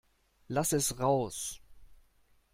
[0.47, 1.39] Lass es raus!